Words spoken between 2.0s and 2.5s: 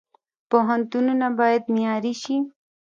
شي